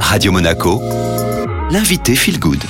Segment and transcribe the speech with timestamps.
[0.00, 0.80] Radio Monaco,
[1.70, 2.62] l'invité Feel Good.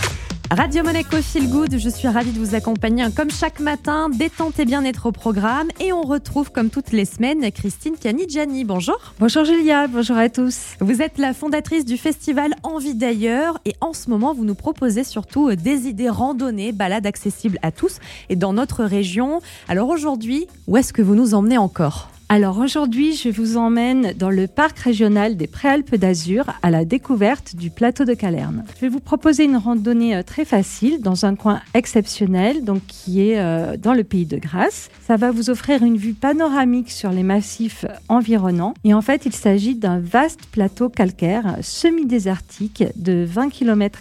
[0.50, 4.64] Radio Monaco Feel Good, je suis ravie de vous accompagner comme chaque matin, détente et
[4.64, 5.68] bien-être au programme.
[5.80, 8.64] Et on retrouve comme toutes les semaines Christine Canigiani.
[8.64, 8.98] Bonjour.
[9.18, 10.58] Bonjour Julia, bonjour à tous.
[10.80, 15.04] Vous êtes la fondatrice du festival Envie d'ailleurs et en ce moment vous nous proposez
[15.04, 17.98] surtout des idées randonnées, balades accessibles à tous
[18.28, 19.40] et dans notre région.
[19.68, 22.08] Alors aujourd'hui, où est-ce que vous nous emmenez encore?
[22.28, 27.54] Alors aujourd'hui, je vous emmène dans le parc régional des Préalpes d'Azur à la découverte
[27.54, 28.64] du plateau de Calerne.
[28.74, 33.30] Je vais vous proposer une randonnée euh, très facile dans un coin exceptionnel, donc qui
[33.30, 34.90] est euh, dans le pays de Grasse.
[35.06, 39.32] Ça va vous offrir une vue panoramique sur les massifs environnants et en fait, il
[39.32, 44.00] s'agit d'un vaste plateau calcaire semi-désertique de 20 km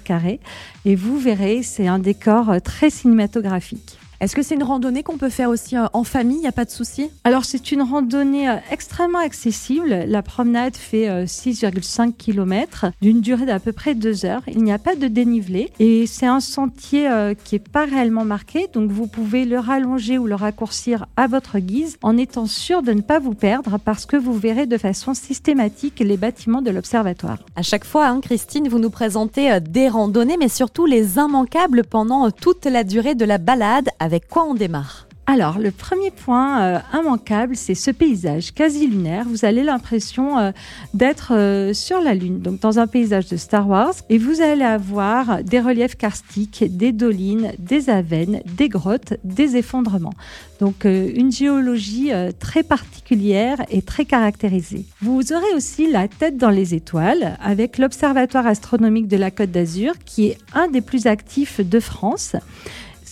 [0.84, 4.00] et vous verrez, c'est un décor euh, très cinématographique.
[4.22, 6.38] Est-ce que c'est une randonnée qu'on peut faire aussi euh, en famille?
[6.38, 7.10] Il n'y a pas de souci?
[7.24, 10.06] Alors, c'est une randonnée euh, extrêmement accessible.
[10.08, 14.42] La promenade fait 6,5 euh, km d'une durée d'à peu près deux heures.
[14.48, 17.10] Il n'y a pas de dénivelé et c'est un sentier
[17.44, 18.68] qui n'est pas réellement marqué.
[18.74, 22.94] Donc, vous pouvez le rallonger ou le raccourcir à votre guise en étant sûr de
[22.94, 27.40] ne pas vous perdre parce que vous verrez de façon systématique les bâtiments de l'observatoire.
[27.56, 32.32] À chaque fois, hein, Christine, vous nous présentez des randonnées, mais surtout les immanquables pendant
[32.32, 36.80] toute la durée de la balade avec quoi on démarre alors, le premier point euh,
[36.94, 39.26] immanquable, c'est ce paysage quasi lunaire.
[39.28, 40.52] Vous avez l'impression euh,
[40.94, 43.96] d'être euh, sur la Lune, donc dans un paysage de Star Wars.
[44.12, 50.14] Et vous allez avoir des reliefs karstiques, des dolines, des avennes, des grottes, des effondrements.
[50.60, 54.86] Donc, une géologie très particulière et très caractérisée.
[55.02, 59.94] Vous aurez aussi la tête dans les étoiles avec l'Observatoire astronomique de la Côte d'Azur,
[60.06, 62.38] qui est un des plus actifs de France.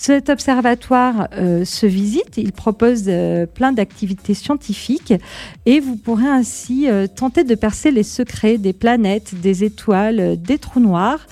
[0.06, 5.14] Cet observatoire euh, se visite, il propose euh, plein d'activités scientifiques
[5.66, 10.58] et vous pourrez ainsi euh, tenter de percer les secrets des planètes, des étoiles, des
[10.58, 11.26] trous noirs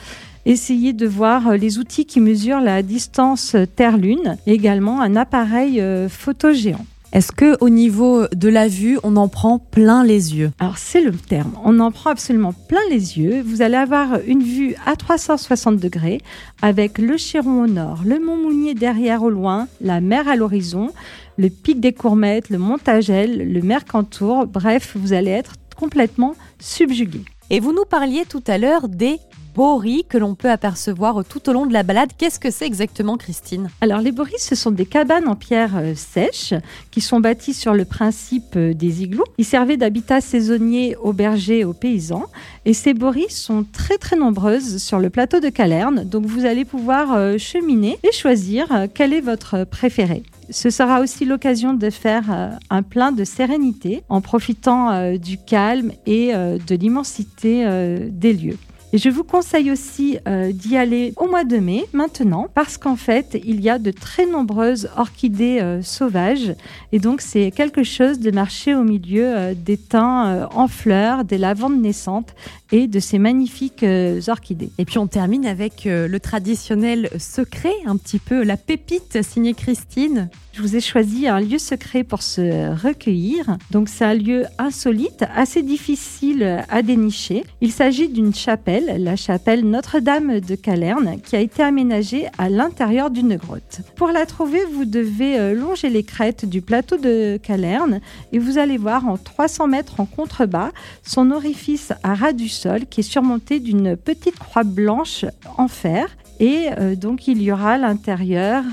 [0.46, 6.86] essayer de voir les outils qui mesurent la distance Terre-Lune, également un appareil photo géant.
[7.14, 10.52] Est-ce que au niveau de la vue, on en prend plein les yeux?
[10.60, 11.52] Alors c'est le terme.
[11.66, 13.42] On en prend absolument plein les yeux.
[13.42, 16.22] Vous allez avoir une vue à 360 degrés
[16.62, 20.92] avec le Chiron au nord, le Mont Mounier derrière au loin, la mer à l'horizon,
[21.38, 24.48] le pic des Courmettes, le Montagel, le Mercantour.
[24.48, 27.26] Bref, vous allez être complètement subjugué.
[27.50, 29.20] Et vous nous parliez tout à l'heure des
[29.54, 32.12] boris que l'on peut apercevoir tout au long de la balade.
[32.18, 33.70] Qu'est-ce que c'est exactement, Christine?
[33.82, 36.54] Alors, les boris, ce sont des cabanes en pierre euh, sèche
[36.90, 39.26] qui sont bâties sur le principe euh, des igloos.
[39.38, 42.26] Ils servaient d'habitat saisonnier aux bergers aux paysans.
[42.66, 46.04] Et ces boris sont très, très nombreuses sur le plateau de Calerne.
[46.06, 50.24] Donc, vous allez pouvoir euh, cheminer et choisir quel est votre préféré.
[50.50, 56.34] Ce sera aussi l'occasion de faire un plein de sérénité en profitant du calme et
[56.34, 57.66] de l'immensité
[58.10, 58.58] des lieux.
[58.94, 62.98] Et je vous conseille aussi euh, d'y aller au mois de mai, maintenant, parce qu'en
[62.98, 66.54] fait, il y a de très nombreuses orchidées euh, sauvages.
[66.92, 71.38] Et donc, c'est quelque chose de marcher au milieu euh, des thym en fleurs, des
[71.38, 72.36] lavandes naissantes
[72.74, 73.86] et de ces magnifiques
[74.28, 74.72] orchidées.
[74.78, 80.30] Et puis, on termine avec le traditionnel secret, un petit peu la pépite signée Christine.
[80.54, 83.58] Je vous ai choisi un lieu secret pour se recueillir.
[83.72, 87.46] Donc c'est un lieu insolite, assez difficile à dénicher.
[87.62, 93.10] Il s'agit d'une chapelle, la chapelle Notre-Dame de Calerne, qui a été aménagée à l'intérieur
[93.10, 93.82] d'une grotte.
[93.96, 98.58] Pour la trouver, vous devez euh, longer les crêtes du plateau de Calerne et vous
[98.58, 100.72] allez voir en 300 mètres en contrebas
[101.04, 105.26] son orifice à ras du sol qui est surmonté d'une petite croix blanche
[105.58, 106.08] en fer
[106.42, 108.64] et euh, donc, il y aura l'intérieur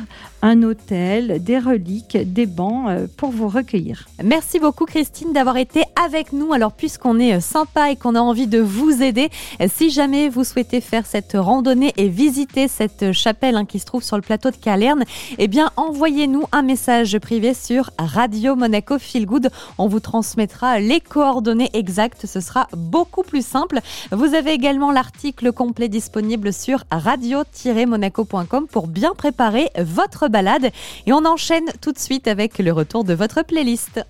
[0.43, 4.06] un hôtel, des reliques, des bancs euh, pour vous recueillir.
[4.22, 6.53] Merci beaucoup Christine d'avoir été avec nous.
[6.53, 9.31] Alors puisqu'on est euh, sympa et qu'on a envie de vous aider,
[9.69, 14.03] si jamais vous souhaitez faire cette randonnée et visiter cette chapelle hein, qui se trouve
[14.03, 15.04] sur le plateau de Calerne,
[15.38, 19.50] eh bien envoyez-nous un message privé sur Radio Monaco Feel Good.
[19.78, 22.27] On vous transmettra les coordonnées exactes.
[22.27, 23.81] Ce sera beaucoup plus simple.
[24.12, 27.42] Vous avez également l'article complet disponible sur radio
[27.86, 30.71] monaco.com pour bien préparer votre balade.
[31.07, 34.01] Et on enchaîne tout de suite avec le retour de votre playlist.